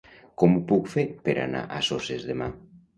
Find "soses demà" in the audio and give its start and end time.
1.93-2.55